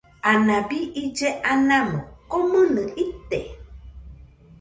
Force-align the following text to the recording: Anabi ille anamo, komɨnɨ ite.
Anabi 0.31 0.79
ille 1.01 1.29
anamo, 1.51 1.99
komɨnɨ 2.31 2.81
ite. 3.05 3.37